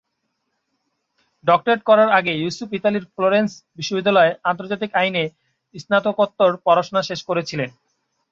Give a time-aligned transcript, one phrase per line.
[1.45, 5.23] Doctorate করার আগে ইউসুফ ইতালির ফ্লোরেন্স বিশ্ববিদ্যালয়ে আন্তর্জাতিক আইনে
[5.75, 7.69] স্নাতকোত্তর পড়াশোনা শেষ করেছিলেন।